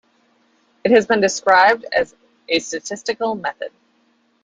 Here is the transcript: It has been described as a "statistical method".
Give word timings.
It 0.83 0.89
has 0.93 1.05
been 1.05 1.21
described 1.21 1.85
as 1.95 2.15
a 2.49 2.57
"statistical 2.57 3.35
method". 3.35 3.71